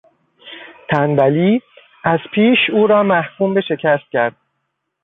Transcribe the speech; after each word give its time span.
تنبلی 0.89 1.61
از 2.03 2.19
پیش 2.33 2.57
او 2.73 2.87
را 2.87 3.03
محکوم 3.03 3.53
به 3.53 3.61
شکست 3.61 4.11
کرد. 4.11 4.35